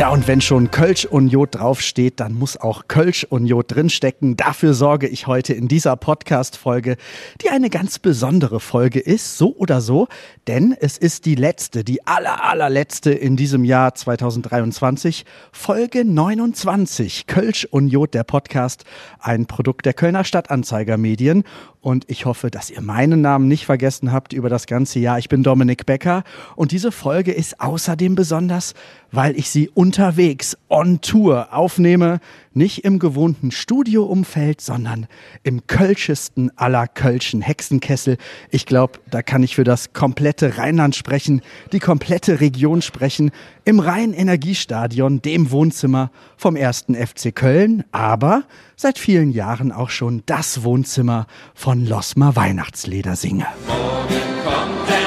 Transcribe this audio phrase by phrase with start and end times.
[0.00, 4.34] Ja, und wenn schon Kölsch und Jod draufsteht, dann muss auch Kölsch und Jod drinstecken.
[4.34, 6.96] Dafür sorge ich heute in dieser Podcast-Folge,
[7.42, 10.08] die eine ganz besondere Folge ist, so oder so,
[10.48, 17.26] denn es ist die letzte, die aller, allerletzte in diesem Jahr 2023, Folge 29.
[17.26, 18.84] Kölsch und Jod, der Podcast,
[19.18, 21.44] ein Produkt der Kölner Stadtanzeiger Medien.
[21.82, 25.18] Und ich hoffe, dass ihr meinen Namen nicht vergessen habt über das ganze Jahr.
[25.18, 26.24] Ich bin Dominik Becker
[26.54, 28.74] und diese Folge ist außerdem besonders,
[29.12, 32.20] weil ich sie unterwegs on Tour aufnehme,
[32.52, 35.08] nicht im gewohnten Studioumfeld, sondern
[35.42, 38.16] im kölschesten aller Kölschen Hexenkessel.
[38.50, 43.32] Ich glaube, da kann ich für das komplette Rheinland sprechen, die komplette Region sprechen,
[43.64, 48.44] im Rhein-Energiestadion, dem Wohnzimmer vom ersten FC Köln, aber
[48.76, 53.44] seit vielen Jahren auch schon das Wohnzimmer von Losmer Weihnachtsledersinge.
[53.66, 54.99] Morgen kommt der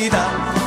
[0.00, 0.59] 你的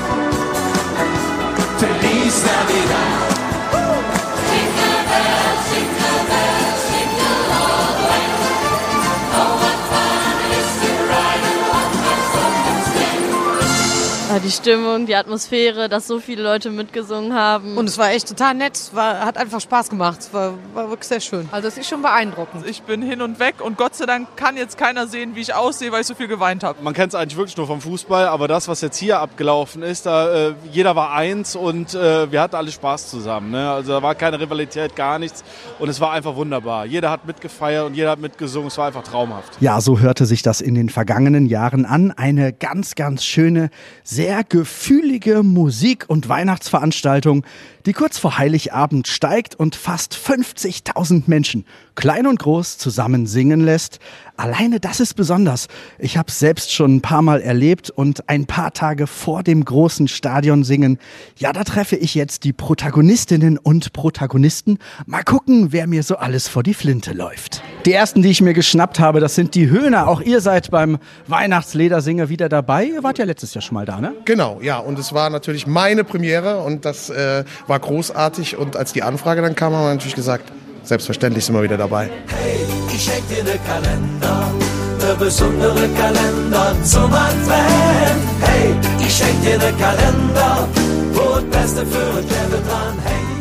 [14.40, 17.78] die Stimmung, die Atmosphäre, dass so viele Leute mitgesungen haben.
[17.78, 20.90] Und es war echt total nett, es war, hat einfach Spaß gemacht, es war, war
[20.90, 21.48] wirklich sehr schön.
[21.52, 22.66] Also es ist schon beeindruckend.
[22.68, 25.54] Ich bin hin und weg und Gott sei Dank kann jetzt keiner sehen, wie ich
[25.54, 26.82] aussehe, weil ich so viel geweint habe.
[26.82, 30.06] Man kennt es eigentlich wirklich nur vom Fußball, aber das, was jetzt hier abgelaufen ist,
[30.06, 33.52] da, äh, jeder war eins und äh, wir hatten alle Spaß zusammen.
[33.52, 33.70] Ne?
[33.70, 35.44] Also da war keine Rivalität, gar nichts
[35.80, 36.86] und es war einfach wunderbar.
[36.86, 39.58] Jeder hat mitgefeiert und jeder hat mitgesungen, es war einfach traumhaft.
[39.60, 42.12] Ja, so hörte sich das in den vergangenen Jahren an.
[42.12, 43.70] Eine ganz, ganz schöne,
[44.04, 47.46] sehr gefühlige Musik- und Weihnachtsveranstaltung,
[47.86, 54.00] die kurz vor Heiligabend steigt und fast 50.000 Menschen, klein und groß, zusammen singen lässt.
[54.36, 55.68] Alleine das ist besonders.
[56.00, 60.08] Ich habe selbst schon ein paar Mal erlebt und ein paar Tage vor dem großen
[60.08, 60.98] Stadion singen.
[61.38, 64.80] Ja, da treffe ich jetzt die Protagonistinnen und Protagonisten.
[65.06, 67.62] Mal gucken, wer mir so alles vor die Flinte läuft.
[67.86, 70.08] Die ersten, die ich mir geschnappt habe, das sind die Höhner.
[70.08, 72.86] Auch ihr seid beim Weihnachtsledersinger wieder dabei.
[72.86, 74.14] Ihr wart ja letztes Jahr schon mal da, ne?
[74.26, 74.80] Genau, ja.
[74.80, 78.58] Und es war natürlich meine Premiere und das äh, war großartig.
[78.58, 80.52] Und als die Anfrage dann kam, haben wir natürlich gesagt,
[80.84, 82.10] selbstverständlich sind wir wieder dabei.
[82.28, 84.52] Hey, ich schenk dir ne Kalender,
[85.00, 88.24] ne besondere Kalender zum Advent.
[88.42, 90.68] Hey, ich schenk dir ne Kalender,
[91.14, 93.34] wo das Beste für uns Leben dran hängt.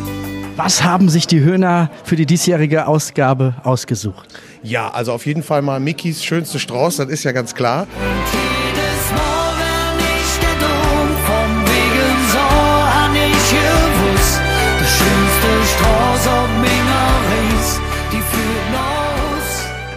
[0.56, 4.28] Was haben sich die Höhner für die diesjährige Ausgabe ausgesucht?
[4.62, 7.87] Ja, also auf jeden Fall mal Mickys schönste Strauß, das ist ja ganz klar.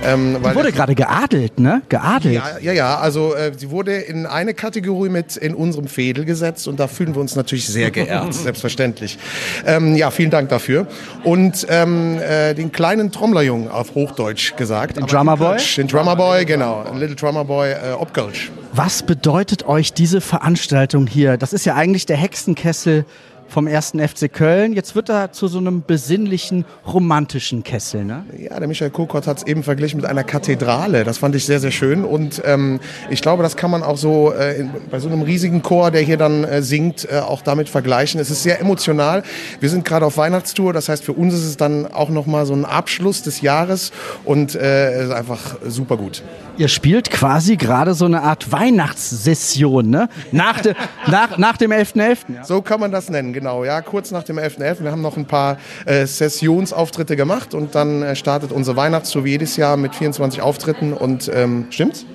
[0.06, 1.82] Ähm, Die wurde gerade geadelt, ne?
[1.90, 2.36] Geadelt.
[2.36, 6.68] Ja, ja, ja, also äh, sie wurde in eine Kategorie mit in unserem Fädel gesetzt
[6.68, 9.18] und da fühlen wir uns natürlich sehr geehrt, selbstverständlich.
[9.66, 10.88] Ähm, ja, vielen Dank dafür.
[11.24, 14.98] Und ähm, äh, den kleinen Trommlerjungen auf Hochdeutsch gesagt.
[14.98, 15.58] Den Drummer Boy?
[15.78, 16.86] Den Drummer Boy, genau.
[16.94, 18.52] Little Drummer Boy, äh, Obgölsch.
[18.74, 21.38] Was bedeutet euch diese Veranstaltung hier?
[21.38, 23.06] Das ist ja eigentlich der Hexenkessel
[23.48, 24.74] vom ersten FC Köln.
[24.74, 28.26] Jetzt wird er zu so einem besinnlichen, romantischen Kessel, ne?
[28.38, 31.04] Ja, der Michael Kokott hat es eben verglichen mit einer Kathedrale.
[31.04, 32.04] Das fand ich sehr, sehr schön.
[32.04, 32.80] Und ähm,
[33.10, 36.02] ich glaube, das kann man auch so äh, in, bei so einem riesigen Chor, der
[36.02, 38.20] hier dann äh, singt, äh, auch damit vergleichen.
[38.20, 39.24] Es ist sehr emotional.
[39.60, 40.74] Wir sind gerade auf Weihnachtstour.
[40.74, 43.92] Das heißt, für uns ist es dann auch nochmal so ein Abschluss des Jahres
[44.24, 46.24] und äh, es ist einfach super gut.
[46.58, 50.08] Ihr spielt quasi gerade so eine Art Weihnachtssession, ne?
[50.32, 50.74] Nach, de,
[51.08, 52.18] nach, nach dem 11.11.
[52.34, 52.44] Ja.
[52.46, 53.64] So kann man das nennen, genau.
[53.64, 54.82] Ja, kurz nach dem 11.11.
[54.82, 59.32] Wir haben noch ein paar äh, Sessionsauftritte gemacht und dann äh, startet unsere Weihnachtstour wie
[59.32, 62.08] jedes Jahr mit 24 Auftritten und ähm, stimmt's?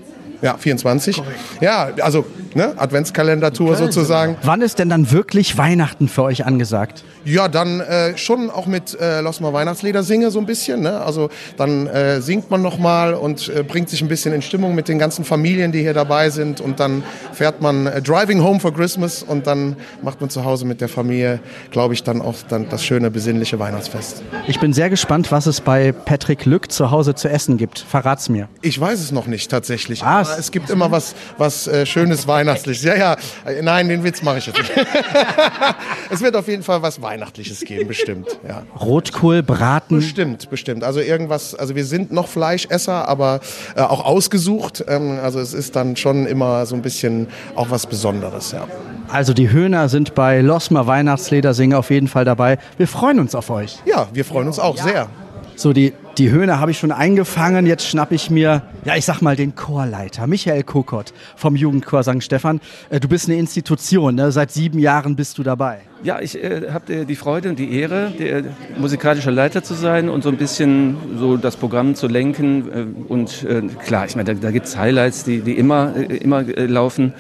[0.43, 1.23] Ja, 24.
[1.61, 2.25] Ja, also
[2.55, 4.37] ne, Adventskalender-Tour sozusagen.
[4.43, 7.05] Wann ist denn dann wirklich Weihnachten für euch angesagt?
[7.25, 10.81] Ja, dann äh, schon auch mit äh, Lass mal Weihnachtslieder singe so ein bisschen.
[10.81, 11.01] Ne?
[11.01, 14.89] Also dann äh, singt man nochmal und äh, bringt sich ein bisschen in Stimmung mit
[14.89, 16.61] den ganzen Familien, die hier dabei sind.
[16.61, 17.03] Und dann
[17.33, 20.89] fährt man äh, Driving Home for Christmas und dann macht man zu Hause mit der
[20.89, 24.23] Familie, glaube ich, dann auch dann das schöne, besinnliche Weihnachtsfest.
[24.47, 27.79] Ich bin sehr gespannt, was es bei Patrick Lück zu Hause zu essen gibt.
[27.79, 28.49] Verrat's mir.
[28.63, 30.03] Ich weiß es noch nicht tatsächlich.
[30.03, 30.31] Was?
[30.31, 32.85] Aber es gibt immer was, was äh, schönes Weihnachtsfest Weihnachtliches.
[32.85, 33.17] Ja, ja.
[33.45, 34.73] Äh, Nein, den Witz mache ich jetzt nicht.
[36.11, 38.29] es wird auf jeden Fall was Weihnachtliches geben, bestimmt.
[38.47, 38.63] Ja.
[38.79, 39.97] Rotkohl, Braten.
[39.97, 40.85] Bestimmt, bestimmt.
[40.85, 43.41] Also irgendwas, also wir sind noch Fleischesser, aber
[43.77, 44.85] äh, auch ausgesucht.
[44.89, 48.67] Ähm, also es ist dann schon immer so ein bisschen auch was Besonderes, ja.
[49.09, 52.59] Also die Höhner sind bei Losmer Weihnachtsledersinger auf jeden Fall dabei.
[52.77, 53.79] Wir freuen uns auf euch.
[53.85, 55.09] Ja, wir freuen uns auch sehr.
[55.57, 57.65] So, die, die Höhner habe ich schon eingefangen.
[57.65, 62.23] Jetzt schnapp ich mir, ja, ich sag mal, den Chorleiter, Michael Kokott vom Jugendchor St.
[62.23, 62.61] Stephan.
[62.91, 64.31] Äh, Du bist eine Institution, ne?
[64.31, 65.79] seit sieben Jahren bist du dabei.
[66.03, 68.43] Ja, ich äh, habe die Freude und die Ehre, der
[68.77, 72.71] musikalischer Leiter zu sein und so ein bisschen so das Programm zu lenken.
[72.71, 76.43] Äh, und äh, klar, ich meine, da, da gibt's Highlights, die, die immer, äh, immer
[76.43, 77.15] laufen.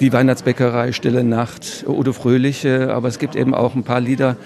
[0.00, 4.36] Die Weihnachtsbäckerei, Stille Nacht, Udo Fröhliche, aber es gibt eben auch ein paar Lieder,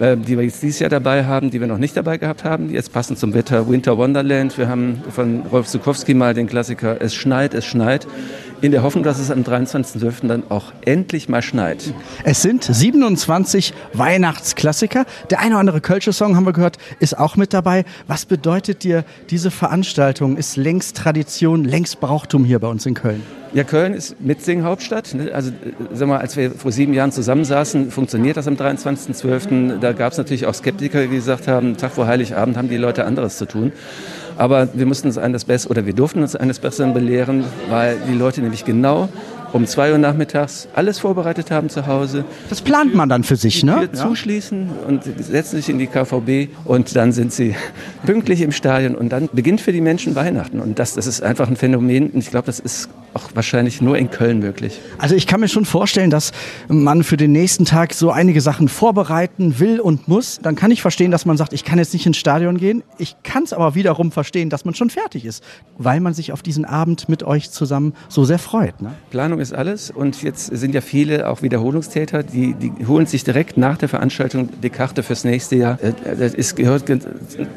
[0.00, 2.70] äh, die wir jetzt dieses Jahr dabei haben, die wir noch nicht dabei gehabt haben.
[2.70, 4.58] Jetzt passend zum Wetter Winter Wonderland.
[4.58, 8.06] Wir haben von Rolf Zukowski mal den Klassiker Es schneit, es schneit.
[8.66, 10.26] In der Hoffnung, dass es am 23.12.
[10.26, 11.94] dann auch endlich mal schneit.
[12.24, 15.06] Es sind 27 Weihnachtsklassiker.
[15.30, 17.84] Der eine oder andere Kölsche Song, haben wir gehört, ist auch mit dabei.
[18.08, 20.36] Was bedeutet dir diese Veranstaltung?
[20.36, 23.22] Ist längst Tradition, längst Brauchtum hier bei uns in Köln?
[23.52, 25.14] Ja, Köln ist Mitsingen-Hauptstadt.
[25.14, 25.30] ne?
[25.32, 25.52] Also, äh,
[25.92, 29.78] sag mal, als wir vor sieben Jahren zusammensaßen, funktioniert das am 23.12.
[29.78, 33.04] Da gab es natürlich auch Skeptiker, die gesagt haben, Tag vor Heiligabend haben die Leute
[33.04, 33.70] anderes zu tun.
[34.38, 38.14] Aber wir mussten uns eines Besseren, oder wir durften uns eines Besseren belehren, weil die
[38.14, 39.08] Leute nämlich genau
[39.56, 42.24] um zwei Uhr nachmittags alles vorbereitet haben zu Hause.
[42.48, 43.90] Das plant man dann für sich, ne?
[43.90, 47.56] Zuschließen und setzen sich in die KVB und dann sind sie
[48.06, 50.60] pünktlich im Stadion und dann beginnt für die Menschen Weihnachten.
[50.60, 53.96] Und das, das ist einfach ein Phänomen und ich glaube, das ist auch wahrscheinlich nur
[53.96, 54.78] in Köln möglich.
[54.98, 56.32] Also ich kann mir schon vorstellen, dass
[56.68, 60.38] man für den nächsten Tag so einige Sachen vorbereiten will und muss.
[60.42, 62.82] Dann kann ich verstehen, dass man sagt, ich kann jetzt nicht ins Stadion gehen.
[62.98, 65.42] Ich kann es aber wiederum verstehen, dass man schon fertig ist,
[65.78, 68.82] weil man sich auf diesen Abend mit euch zusammen so sehr freut.
[68.82, 68.92] Ne?
[69.10, 73.56] Planung ist alles und jetzt sind ja viele auch Wiederholungstäter, die, die holen sich direkt
[73.56, 75.78] nach der Veranstaltung die Karte fürs nächste Jahr.
[75.82, 76.98] Äh, Das ist, gehört ge-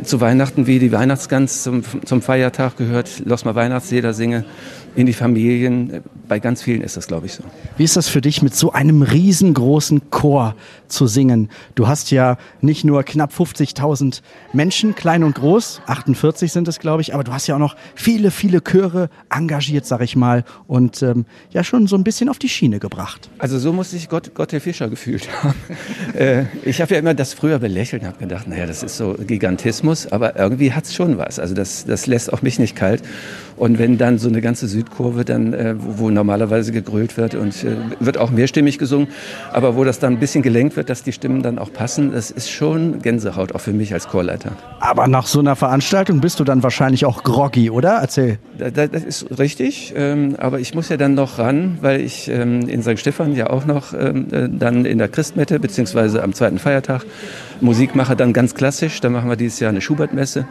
[0.03, 4.45] zu Weihnachten wie die Weihnachtsgans zum, zum Feiertag gehört, Lass mal Weihnachtslieder singe
[4.95, 6.01] in die Familien.
[6.27, 7.44] Bei ganz vielen ist das, glaube ich, so.
[7.77, 10.56] Wie ist das für dich, mit so einem riesengroßen Chor
[10.88, 11.50] zu singen?
[11.75, 14.21] Du hast ja nicht nur knapp 50.000
[14.53, 17.75] Menschen, klein und groß, 48 sind es, glaube ich, aber du hast ja auch noch
[17.95, 22.40] viele, viele Chöre engagiert, sag ich mal, und ähm, ja schon so ein bisschen auf
[22.40, 23.30] die Schiene gebracht.
[23.38, 25.56] Also so musste sich Gott, Gott der Fischer gefühlt haben.
[26.14, 29.14] äh, ich habe ja immer das früher belächelt und habe gedacht, naja, das ist so
[29.14, 31.40] Gigantismus, aber irgendwie hat's schon was.
[31.40, 33.04] Also das, das lässt auch mich nicht kalt.
[33.60, 37.54] Und wenn dann so eine ganze Südkurve dann, äh, wo, wo normalerweise gegrölt wird und
[37.66, 39.10] äh, wird auch mehrstimmig gesungen,
[39.52, 42.32] aber wo das dann ein bisschen gelenkt wird, dass die Stimmen dann auch passen, das
[42.32, 44.54] ist schon Gänsehaut, auch für mich als Chorleiter.
[44.80, 47.98] Aber nach so einer Veranstaltung bist du dann wahrscheinlich auch groggy, oder?
[48.02, 48.40] Erzähl.
[48.58, 52.30] Da- da- Das ist richtig, ähm, aber ich muss ja dann noch ran, weil ich
[52.30, 52.98] ähm, in St.
[52.98, 57.06] Stephan ja auch noch ähm, äh, dann in der Christmette beziehungsweise am zweiten Feiertag
[57.62, 59.02] Musik mache, dann ganz klassisch.
[59.02, 60.46] Da machen wir dieses Jahr eine Schubertmesse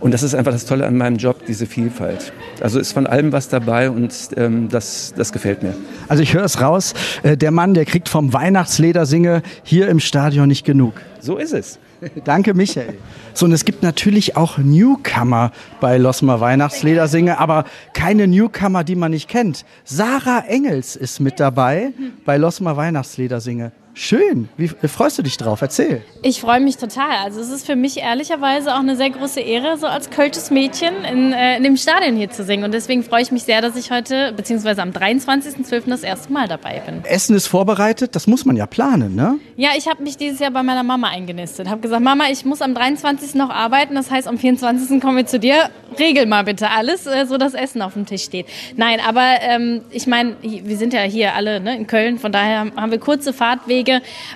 [0.00, 2.32] und das ist einfach das Tolle an meinem Job, diese Vielfalt.
[2.60, 5.74] Also ist von allem was dabei und ähm, das, das gefällt mir.
[6.08, 10.48] Also ich höre es raus, äh, der Mann, der kriegt vom Weihnachtsledersinge hier im Stadion
[10.48, 10.94] nicht genug.
[11.20, 11.78] So ist es.
[12.24, 12.94] Danke, Michael.
[13.34, 19.10] So, und es gibt natürlich auch Newcomer bei Losmer Weihnachtsledersinge, aber keine Newcomer, die man
[19.10, 19.64] nicht kennt.
[19.84, 21.92] Sarah Engels ist mit dabei
[22.24, 23.72] bei Losmer Weihnachtsledersinge.
[23.98, 24.50] Schön.
[24.58, 25.62] Wie äh, freust du dich drauf?
[25.62, 26.02] Erzähl.
[26.20, 27.16] Ich freue mich total.
[27.24, 31.02] Also es ist für mich ehrlicherweise auch eine sehr große Ehre, so als kölsches Mädchen
[31.10, 32.64] in, äh, in dem Stadion hier zu singen.
[32.64, 35.84] Und deswegen freue ich mich sehr, dass ich heute, beziehungsweise am 23.12.
[35.86, 37.02] das erste Mal dabei bin.
[37.06, 39.38] Essen ist vorbereitet, das muss man ja planen, ne?
[39.56, 41.70] Ja, ich habe mich dieses Jahr bei meiner Mama eingenistet.
[41.70, 43.34] Habe gesagt, Mama, ich muss am 23.
[43.34, 43.94] noch arbeiten.
[43.94, 45.00] Das heißt, am 24.
[45.00, 45.70] kommen wir zu dir.
[45.98, 48.44] Regel mal bitte alles, äh, so dass Essen auf dem Tisch steht.
[48.76, 52.18] Nein, aber ähm, ich meine, wir sind ja hier alle ne, in Köln.
[52.18, 53.85] Von daher haben wir kurze Fahrtwege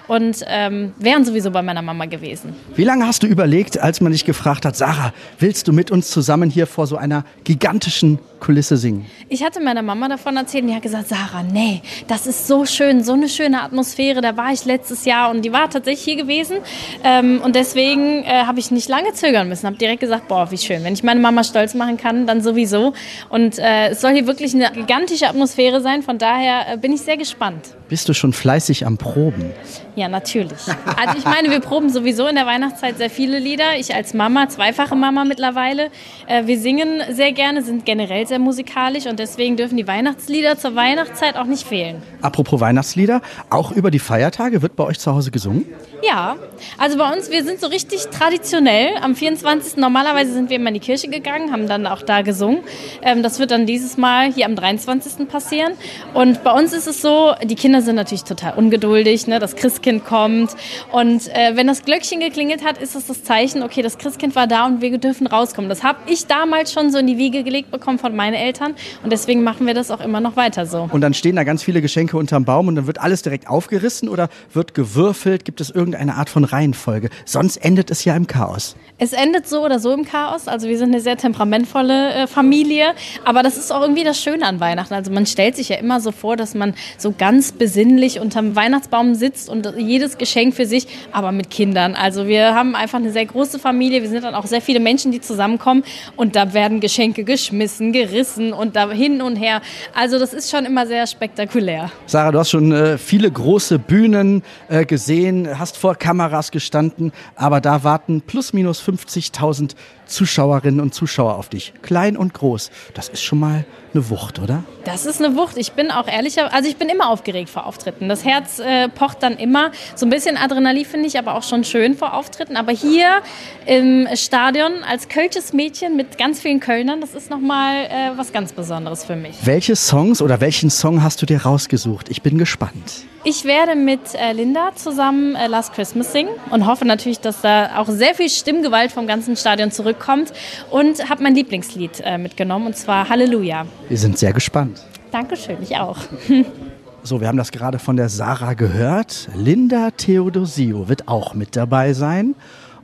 [0.09, 2.55] und ähm, wären sowieso bei meiner Mama gewesen.
[2.75, 6.11] Wie lange hast du überlegt, als man dich gefragt hat, Sarah, willst du mit uns
[6.11, 9.07] zusammen hier vor so einer gigantischen Kulisse singen?
[9.29, 12.65] Ich hatte meiner Mama davon erzählt und die hat gesagt, Sarah, nee, das ist so
[12.65, 14.21] schön, so eine schöne Atmosphäre.
[14.21, 16.57] Da war ich letztes Jahr und die war tatsächlich hier gewesen.
[17.05, 19.67] Ähm, und deswegen äh, habe ich nicht lange zögern müssen.
[19.67, 20.83] Habe direkt gesagt, boah, wie schön.
[20.83, 22.95] Wenn ich meine Mama stolz machen kann, dann sowieso.
[23.29, 26.03] Und äh, es soll hier wirklich eine gigantische Atmosphäre sein.
[26.03, 27.77] Von daher äh, bin ich sehr gespannt.
[27.89, 29.40] Bist du schon fleißig am Proben?
[29.41, 29.55] うん
[30.01, 30.57] Ja, natürlich.
[30.97, 33.77] Also ich meine, wir proben sowieso in der Weihnachtszeit sehr viele Lieder.
[33.79, 35.91] Ich als Mama, zweifache Mama mittlerweile.
[36.27, 40.75] Äh, wir singen sehr gerne, sind generell sehr musikalisch und deswegen dürfen die Weihnachtslieder zur
[40.75, 42.01] Weihnachtszeit auch nicht fehlen.
[42.23, 45.67] Apropos Weihnachtslieder, auch über die Feiertage wird bei euch zu Hause gesungen?
[46.03, 46.37] Ja,
[46.79, 48.97] also bei uns, wir sind so richtig traditionell.
[49.03, 49.77] Am 24.
[49.77, 52.61] normalerweise sind wir immer in die Kirche gegangen, haben dann auch da gesungen.
[53.03, 55.29] Ähm, das wird dann dieses Mal hier am 23.
[55.29, 55.75] passieren.
[56.15, 59.39] Und bei uns ist es so, die Kinder sind natürlich total ungeduldig, ne?
[59.39, 60.57] das Christkind kommt.
[60.93, 64.47] Und äh, wenn das Glöckchen geklingelt hat, ist es das Zeichen, okay, das Christkind war
[64.47, 65.69] da und wir dürfen rauskommen.
[65.69, 68.75] Das habe ich damals schon so in die Wiege gelegt bekommen von meinen Eltern.
[69.03, 70.89] Und deswegen machen wir das auch immer noch weiter so.
[70.93, 74.09] Und dann stehen da ganz viele Geschenke unterm Baum und dann wird alles direkt aufgerissen
[74.09, 75.45] oder wird gewürfelt?
[75.45, 77.11] Gibt es irgendeine Art von Reihenfolge?
[77.25, 78.77] Sonst endet es ja im Chaos.
[78.99, 80.47] Es endet so oder so im Chaos.
[80.47, 82.95] Also wir sind eine sehr temperamentvolle äh, Familie.
[83.25, 84.95] Aber das ist auch irgendwie das Schöne an Weihnachten.
[84.95, 89.15] Also man stellt sich ja immer so vor, dass man so ganz besinnlich unterm Weihnachtsbaum
[89.15, 91.95] sitzt und jedes Geschenk für sich, aber mit Kindern.
[91.95, 94.03] Also wir haben einfach eine sehr große Familie.
[94.03, 95.85] Wir sind dann auch sehr viele Menschen, die zusammenkommen.
[96.17, 99.61] Und da werden Geschenke geschmissen, gerissen und da hin und her.
[99.95, 101.91] Also das ist schon immer sehr spektakulär.
[102.07, 107.61] Sarah, du hast schon äh, viele große Bühnen äh, gesehen, hast vor Kameras gestanden, aber
[107.61, 109.75] da warten plus minus 50.000
[110.07, 111.73] Zuschauerinnen und Zuschauer auf dich.
[111.83, 112.71] Klein und groß.
[112.95, 114.65] Das ist schon mal eine Wucht, oder?
[114.85, 115.57] Das ist eine Wucht.
[115.57, 118.09] Ich bin auch ehrlicher, also ich bin immer aufgeregt vor Auftritten.
[118.09, 119.60] Das Herz äh, pocht dann immer.
[119.95, 122.57] So ein bisschen Adrenalin finde ich aber auch schon schön vor Auftritten.
[122.57, 123.23] Aber hier
[123.67, 128.53] im Stadion als Kölsches Mädchen mit ganz vielen Kölnern, das ist nochmal äh, was ganz
[128.53, 129.37] Besonderes für mich.
[129.45, 132.09] Welche Songs oder welchen Song hast du dir rausgesucht?
[132.09, 133.05] Ich bin gespannt.
[133.23, 137.77] Ich werde mit äh, Linda zusammen äh, Last Christmas singen und hoffe natürlich, dass da
[137.77, 140.33] auch sehr viel Stimmgewalt vom ganzen Stadion zurückkommt
[140.71, 143.67] und habe mein Lieblingslied äh, mitgenommen und zwar Halleluja.
[143.89, 144.81] Wir sind sehr gespannt.
[145.11, 145.99] Dankeschön, ich auch.
[147.03, 149.31] So, wir haben das gerade von der Sarah gehört.
[149.35, 152.35] Linda Theodosio wird auch mit dabei sein.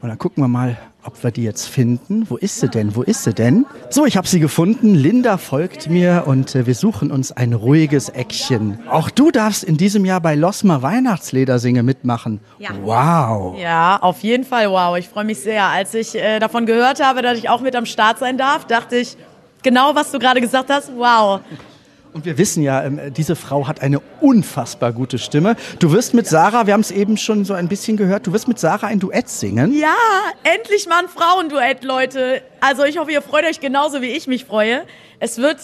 [0.00, 2.24] Und dann gucken wir mal, ob wir die jetzt finden.
[2.30, 2.96] Wo ist sie denn?
[2.96, 3.66] Wo ist sie denn?
[3.90, 4.94] So, ich habe sie gefunden.
[4.94, 8.78] Linda folgt mir und äh, wir suchen uns ein ruhiges Eckchen.
[8.88, 12.40] Auch du darfst in diesem Jahr bei Losmer Weihnachtsledersinge mitmachen.
[12.58, 12.70] Ja.
[12.82, 13.58] Wow.
[13.60, 14.96] Ja, auf jeden Fall wow.
[14.96, 15.64] Ich freue mich sehr.
[15.64, 18.96] Als ich äh, davon gehört habe, dass ich auch mit am Start sein darf, dachte
[18.96, 19.16] ich,
[19.62, 21.40] genau was du gerade gesagt hast, wow.
[22.16, 25.54] Und wir wissen ja, ähm, diese Frau hat eine unfassbar gute Stimme.
[25.80, 28.48] Du wirst mit Sarah, wir haben es eben schon so ein bisschen gehört, du wirst
[28.48, 29.78] mit Sarah ein Duett singen.
[29.78, 29.94] Ja,
[30.42, 32.40] endlich mal ein Frauenduett, Leute.
[32.58, 34.86] Also ich hoffe, ihr freut euch genauso, wie ich mich freue.
[35.20, 35.58] Es wird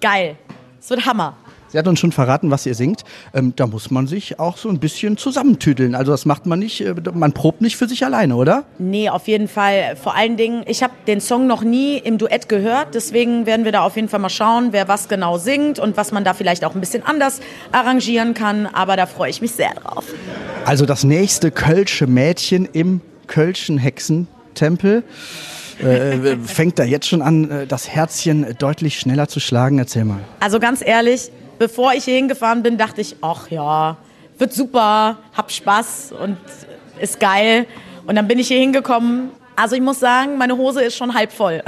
[0.00, 0.36] geil.
[0.78, 1.36] Es wird Hammer.
[1.76, 3.04] Sie hat uns schon verraten, was ihr singt.
[3.34, 5.94] Ähm, da muss man sich auch so ein bisschen zusammentüdeln.
[5.94, 8.64] Also das macht man nicht, äh, man probt nicht für sich alleine, oder?
[8.78, 9.94] Nee, auf jeden Fall.
[10.02, 12.94] Vor allen Dingen, ich habe den Song noch nie im Duett gehört.
[12.94, 16.12] Deswegen werden wir da auf jeden Fall mal schauen, wer was genau singt und was
[16.12, 17.42] man da vielleicht auch ein bisschen anders
[17.72, 18.64] arrangieren kann.
[18.64, 20.06] Aber da freue ich mich sehr drauf.
[20.64, 25.04] Also das nächste Kölsche Mädchen im Kölschen Hexentempel.
[25.78, 29.78] Äh, fängt da jetzt schon an, äh, das Herzchen deutlich schneller zu schlagen?
[29.78, 30.20] Erzähl mal.
[30.40, 33.96] Also ganz ehrlich, bevor ich hier hingefahren bin, dachte ich, ach ja,
[34.38, 36.36] wird super, hab Spaß und
[37.00, 37.66] ist geil.
[38.06, 39.30] Und dann bin ich hier hingekommen.
[39.56, 41.62] Also ich muss sagen, meine Hose ist schon halb voll.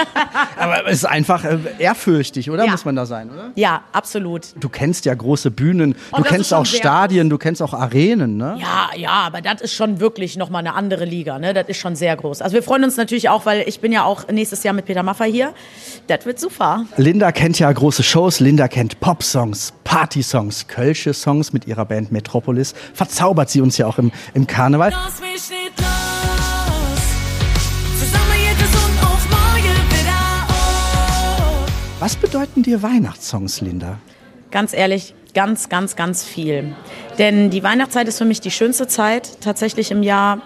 [0.58, 2.64] Aber es ist einfach äh, ehrfürchtig, oder?
[2.64, 2.72] Ja.
[2.72, 3.52] Muss man da sein, oder?
[3.54, 4.48] Ja, absolut.
[4.56, 8.58] Du kennst ja große Bühnen, Oh, du kennst auch Stadien, du kennst auch Arenen, ne?
[8.60, 11.38] Ja, ja, aber das ist schon wirklich nochmal eine andere Liga.
[11.38, 11.54] Ne?
[11.54, 12.42] Das ist schon sehr groß.
[12.42, 15.04] Also wir freuen uns natürlich auch, weil ich bin ja auch nächstes Jahr mit Peter
[15.04, 15.54] Maffay hier.
[16.08, 16.86] Das wird super.
[16.96, 22.74] Linda kennt ja große Shows, Linda kennt Pop-Songs, Party-Songs, Kölsche Songs mit ihrer Band Metropolis.
[22.94, 24.90] Verzaubert sie uns ja auch im, im Karneval.
[24.90, 25.87] Lass mich nicht los.
[32.08, 33.98] Was bedeuten dir Weihnachtssongs, Linda?
[34.50, 36.74] Ganz ehrlich, ganz, ganz, ganz viel.
[37.18, 40.40] Denn die Weihnachtszeit ist für mich die schönste Zeit tatsächlich im Jahr.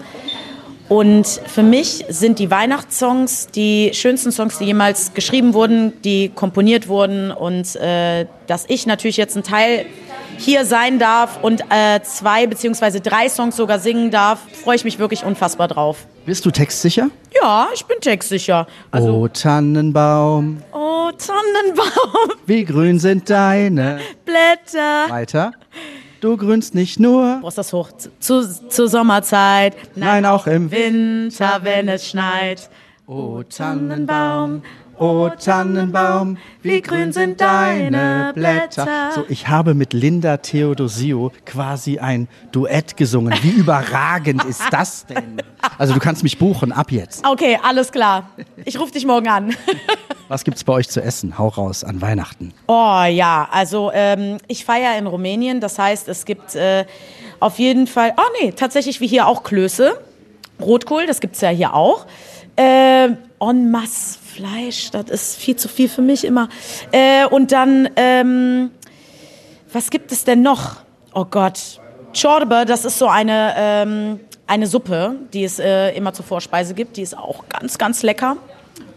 [0.88, 6.88] Und für mich sind die Weihnachtssongs die schönsten Songs, die jemals geschrieben wurden, die komponiert
[6.88, 7.30] wurden.
[7.30, 9.86] Und äh, dass ich natürlich jetzt ein Teil
[10.42, 14.98] hier sein darf und äh, zwei beziehungsweise drei Songs sogar singen darf, freue ich mich
[14.98, 16.06] wirklich unfassbar drauf.
[16.26, 17.08] Bist du textsicher?
[17.40, 18.66] Ja, ich bin textsicher.
[18.92, 25.08] oh Tannenbaum, Oh, Tannenbaum, wie grün sind deine Blätter.
[25.12, 25.52] Weiter.
[26.20, 27.88] Du grünst nicht nur, ist das hoch?
[28.20, 29.74] Zu, zur Sommerzeit.
[29.96, 32.70] nein, auch im Winter, wenn es schneit.
[33.08, 34.62] O Tannenbaum,
[35.02, 39.10] o Tannenbaum, wie grün sind deine Blätter.
[39.12, 43.34] So, ich habe mit Linda Theodosio quasi ein Duett gesungen.
[43.42, 45.42] Wie überragend ist das denn?
[45.76, 47.26] Also du kannst mich buchen, ab jetzt.
[47.26, 48.30] Okay, alles klar.
[48.64, 49.56] Ich rufe dich morgen an.
[50.28, 51.36] Was gibt's bei euch zu essen?
[51.36, 52.54] Hau raus an Weihnachten.
[52.68, 55.60] Oh ja, also ähm, ich feiere in Rumänien.
[55.60, 56.86] Das heißt, es gibt äh,
[57.40, 59.98] Auf jeden Fall, oh nee, tatsächlich wie hier auch Klöße.
[60.60, 62.06] Rotkohl, das gibt's ja hier auch.
[62.56, 63.08] Äh,
[63.40, 66.48] en masse Fleisch, das ist viel zu viel für mich immer.
[66.90, 68.70] Äh, und dann, ähm,
[69.72, 70.76] was gibt es denn noch?
[71.14, 71.80] Oh Gott,
[72.14, 76.96] Chorbe, das ist so eine, ähm, eine Suppe, die es äh, immer zur Vorspeise gibt.
[76.96, 78.36] Die ist auch ganz, ganz lecker.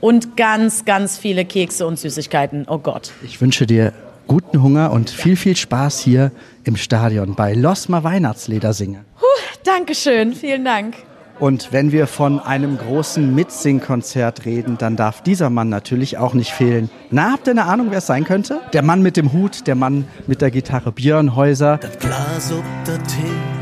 [0.02, 2.66] Und ganz, ganz viele Kekse und Süßigkeiten.
[2.70, 3.12] Oh Gott.
[3.24, 3.94] Ich wünsche dir
[4.28, 6.32] guten Hunger und viel, viel Spaß hier
[6.64, 9.06] im Stadion bei Losmer Weihnachtsledersinge.
[9.20, 9.26] Puh,
[9.64, 10.96] Dankeschön, vielen Dank.
[11.40, 16.52] Und wenn wir von einem großen Mitsingkonzert reden, dann darf dieser Mann natürlich auch nicht
[16.52, 16.90] fehlen.
[17.12, 18.62] Na, habt ihr eine Ahnung, wer es sein könnte?
[18.72, 21.80] Der Mann mit dem Hut, der Mann mit der Gitarre, Björn Häuser.
[22.00, 23.56] Glas ob der Thek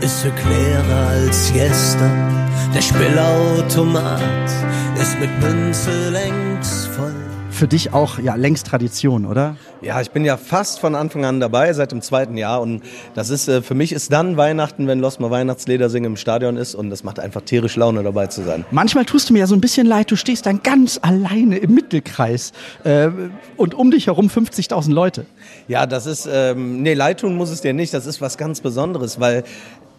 [0.00, 2.48] ist klarer als gestern.
[2.74, 4.12] Der Spielautomat
[5.00, 7.25] ist mit Münze längst voll.
[7.56, 9.56] Für dich auch ja längst Tradition, oder?
[9.80, 12.60] Ja, ich bin ja fast von Anfang an dabei, seit dem zweiten Jahr.
[12.60, 12.82] Und
[13.14, 16.74] das ist, äh, für mich ist dann Weihnachten, wenn Losmer Weihnachtslieder singen im Stadion ist.
[16.74, 18.66] Und das macht einfach tierisch Laune, dabei zu sein.
[18.72, 21.74] Manchmal tust du mir ja so ein bisschen leid, du stehst dann ganz alleine im
[21.74, 22.52] Mittelkreis
[22.84, 23.08] äh,
[23.56, 25.24] und um dich herum 50.000 Leute.
[25.68, 27.92] Ja, das ist, ähm, nee, leid tun muss es dir nicht.
[27.92, 29.44] Das ist was ganz Besonderes, weil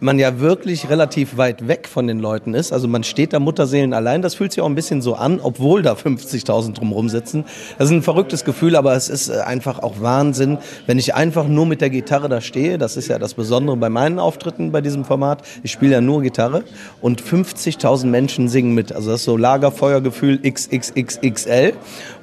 [0.00, 2.72] man ja wirklich relativ weit weg von den Leuten ist.
[2.72, 4.22] Also man steht da Mutterseelen allein.
[4.22, 7.44] Das fühlt sich auch ein bisschen so an, obwohl da 50.000 drumherum sitzen.
[7.78, 11.48] Das ist ein verrücktes Gefühl, aber es ist äh, einfach auch Wahnsinn, wenn ich einfach
[11.48, 12.78] nur mit der Gitarre da stehe.
[12.78, 15.42] Das ist ja das Besondere bei meinen Auftritten bei diesem Format.
[15.62, 16.64] Ich spiele ja nur Gitarre
[17.00, 18.92] und 50.000 Menschen singen mit.
[18.92, 21.72] Also das ist so Lagerfeuergefühl XXXXL.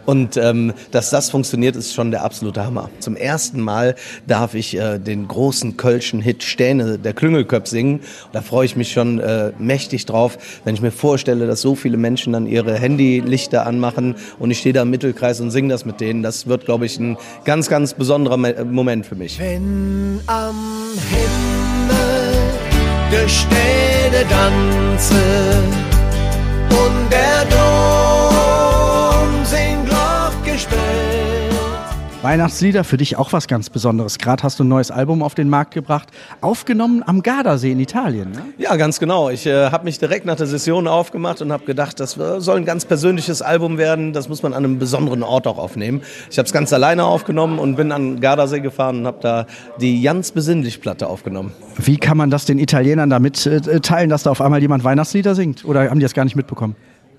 [0.06, 2.90] Und ähm, dass das funktioniert, ist schon der absolute Hammer.
[3.00, 3.96] Zum ersten Mal
[4.28, 8.02] darf ich äh, den großen kölschen Hit Stähne der Klüngelköp singen.
[8.32, 11.98] Da freue ich mich schon äh, mächtig drauf, wenn ich mir vorstelle, dass so viele
[11.98, 16.00] Menschen dann ihre Handylichter anmachen und ich stehe da im Mittelkreis und singe das mit
[16.00, 16.24] denen.
[16.24, 19.40] Das wird, glaube ich, ein ganz, ganz besonderer Me Moment für mich.
[19.40, 20.56] Wenn am
[21.10, 22.36] Himmel
[23.12, 25.16] der Städte tanze
[26.70, 28.05] und der Dom
[32.26, 34.18] Weihnachtslieder für dich auch was ganz Besonderes.
[34.18, 36.10] Gerade hast du ein neues Album auf den Markt gebracht,
[36.42, 38.32] aufgenommen am Gardasee in Italien.
[38.32, 38.42] Ne?
[38.58, 39.30] Ja, ganz genau.
[39.30, 42.58] Ich äh, habe mich direkt nach der Session aufgemacht und habe gedacht, das äh, soll
[42.58, 44.12] ein ganz persönliches Album werden.
[44.12, 46.02] Das muss man an einem besonderen Ort auch aufnehmen.
[46.32, 49.46] Ich habe es ganz alleine aufgenommen und bin an den Gardasee gefahren und habe da
[49.80, 51.52] die Jans Besinnlich-Platte aufgenommen.
[51.78, 55.36] Wie kann man das den Italienern damit äh, teilen, dass da auf einmal jemand Weihnachtslieder
[55.36, 55.64] singt?
[55.64, 56.76] Oder haben die das gar nicht mitbekommen?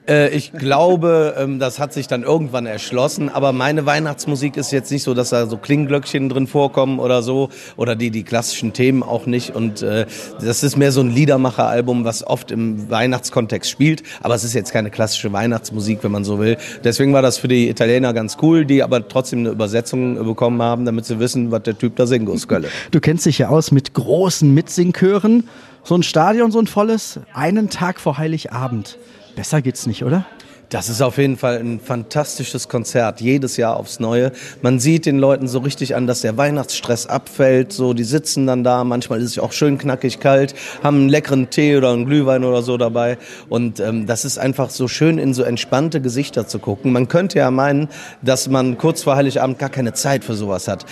[0.08, 4.90] Äh, ich glaube, ähm, das hat sich dann irgendwann erschlossen, aber meine Weihnachtsmusik ist jetzt
[4.90, 9.02] nicht so, dass da so Klingglöckchen drin vorkommen oder so oder die, die klassischen Themen
[9.02, 10.06] auch nicht und äh,
[10.40, 14.72] das ist mehr so ein Liedermacher-Album, was oft im Weihnachtskontext spielt, aber es ist jetzt
[14.72, 16.56] keine klassische Weihnachtsmusik, wenn man so will.
[16.84, 20.84] Deswegen war das für die Italiener ganz cool, die aber trotzdem eine Übersetzung bekommen haben,
[20.84, 22.68] damit sie wissen, was der Typ da singt aus Kölle.
[22.90, 25.48] Du kennst dich ja aus mit großen Mitsingchören.
[25.82, 28.98] So ein Stadion, so ein volles, einen Tag vor Heiligabend.
[29.36, 30.24] Besser geht's nicht, oder?
[30.70, 34.32] Das ist auf jeden Fall ein fantastisches Konzert, jedes Jahr aufs Neue.
[34.62, 37.72] Man sieht den Leuten so richtig an, dass der Weihnachtsstress abfällt.
[37.72, 41.50] So, die sitzen dann da, manchmal ist es auch schön knackig kalt, haben einen leckeren
[41.50, 43.18] Tee oder einen Glühwein oder so dabei.
[43.48, 46.92] Und ähm, das ist einfach so schön, in so entspannte Gesichter zu gucken.
[46.92, 47.88] Man könnte ja meinen,
[48.22, 50.84] dass man kurz vor Heiligabend gar keine Zeit für sowas hat.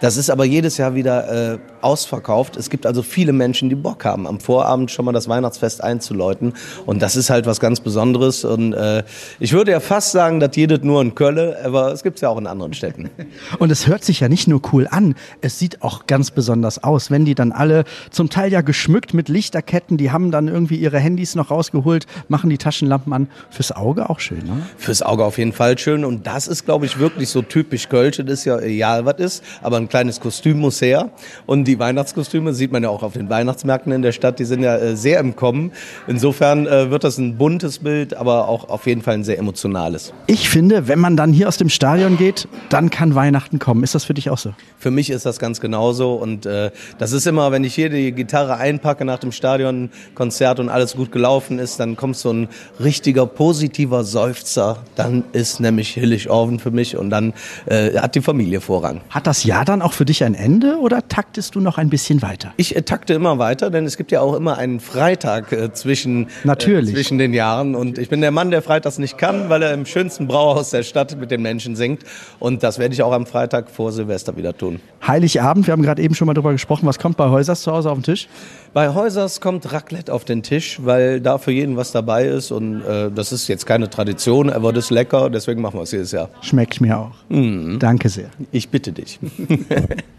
[0.00, 2.56] Das ist aber jedes Jahr wieder äh, ausverkauft.
[2.56, 6.54] Es gibt also viele Menschen, die Bock haben, am Vorabend schon mal das Weihnachtsfest einzuläuten.
[6.86, 8.44] Und das ist halt was ganz Besonderes.
[8.44, 9.04] Und äh,
[9.38, 12.38] ich würde ja fast sagen, dass jedes nur in Köln, aber es gibt's ja auch
[12.38, 13.10] in anderen Städten.
[13.58, 17.10] Und es hört sich ja nicht nur cool an, es sieht auch ganz besonders aus,
[17.10, 20.98] wenn die dann alle zum Teil ja geschmückt mit Lichterketten, die haben dann irgendwie ihre
[20.98, 23.28] Handys noch rausgeholt, machen die Taschenlampen an.
[23.50, 24.62] Fürs Auge auch schön, ne?
[24.78, 26.04] Fürs Auge auf jeden Fall schön.
[26.04, 28.16] Und das ist, glaube ich, wirklich so typisch Kölsch.
[28.16, 29.44] Das ist ja egal, was ist.
[29.62, 31.10] Aber kleines Kostüm muss her.
[31.46, 34.38] Und die Weihnachtskostüme sieht man ja auch auf den Weihnachtsmärkten in der Stadt.
[34.38, 35.72] Die sind ja äh, sehr im Kommen.
[36.06, 40.14] Insofern äh, wird das ein buntes Bild, aber auch auf jeden Fall ein sehr emotionales.
[40.26, 43.82] Ich finde, wenn man dann hier aus dem Stadion geht, dann kann Weihnachten kommen.
[43.82, 44.54] Ist das für dich auch so?
[44.78, 46.14] Für mich ist das ganz genauso.
[46.14, 50.68] Und äh, das ist immer, wenn ich hier die Gitarre einpacke nach dem Stadionkonzert und
[50.68, 52.48] alles gut gelaufen ist, dann kommt so ein
[52.78, 54.78] richtiger positiver Seufzer.
[54.94, 57.34] Dann ist nämlich Hilligorven für mich und dann
[57.66, 59.00] äh, hat die Familie Vorrang.
[59.10, 62.22] Hat das Jahr dann auch für dich ein Ende oder taktest du noch ein bisschen
[62.22, 62.52] weiter?
[62.56, 66.28] Ich äh, takte immer weiter, denn es gibt ja auch immer einen Freitag äh, zwischen,
[66.44, 66.90] Natürlich.
[66.90, 67.74] Äh, zwischen den Jahren.
[67.74, 70.82] Und ich bin der Mann, der freitags nicht kann, weil er im schönsten Brauhaus der
[70.82, 72.02] Stadt mit den Menschen singt.
[72.38, 74.80] Und das werde ich auch am Freitag vor Silvester wieder tun.
[75.06, 77.90] Heiligabend, wir haben gerade eben schon mal drüber gesprochen, was kommt bei Häusers zu Hause
[77.90, 78.28] auf den Tisch?
[78.72, 82.52] Bei Häusers kommt Raclette auf den Tisch, weil da für jeden was dabei ist.
[82.52, 85.92] Und äh, das ist jetzt keine Tradition, aber das ist lecker, deswegen machen wir es
[85.92, 86.28] jedes Jahr.
[86.40, 87.12] Schmeckt mir auch.
[87.28, 87.78] Mhm.
[87.78, 88.30] Danke sehr.
[88.52, 89.18] Ich bitte dich.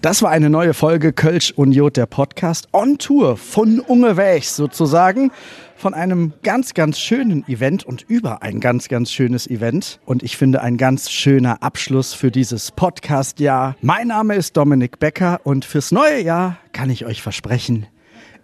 [0.01, 4.45] Das war eine neue Folge Kölsch und Jod, der Podcast on Tour von Unge Weg
[4.45, 5.31] sozusagen.
[5.75, 9.99] Von einem ganz, ganz schönen Event und über ein ganz, ganz schönes Event.
[10.05, 13.75] Und ich finde ein ganz schöner Abschluss für dieses Podcast-Jahr.
[13.81, 17.87] Mein Name ist Dominik Becker und fürs neue Jahr kann ich euch versprechen,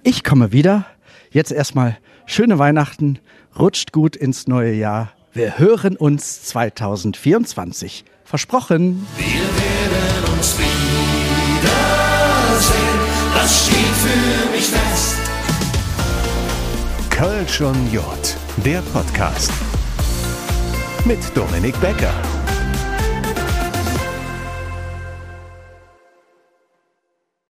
[0.03, 0.85] ich komme wieder.
[1.31, 3.19] Jetzt erstmal schöne Weihnachten,
[3.57, 5.11] rutscht gut ins neue Jahr.
[5.33, 8.05] Wir hören uns 2024.
[8.23, 9.05] Versprochen.
[9.17, 9.66] Wir
[13.47, 15.15] das steht für mich fest.
[17.09, 19.51] Kölsch und Jod, der Podcast.
[21.05, 22.13] Mit Dominik Becker.